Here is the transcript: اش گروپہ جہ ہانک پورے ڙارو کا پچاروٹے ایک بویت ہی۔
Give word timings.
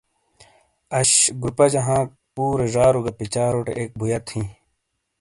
اش 0.97 1.11
گروپہ 1.41 1.65
جہ 1.71 1.81
ہانک 1.87 2.09
پورے 2.35 2.65
ڙارو 2.73 2.99
کا 3.05 3.11
پچاروٹے 3.17 3.73
ایک 3.79 3.91
بویت 3.99 4.25
ہی۔ 4.33 4.41